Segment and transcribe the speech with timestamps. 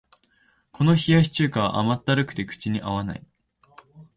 [0.71, 3.27] この冷やし中華は甘ったるくて口に合わない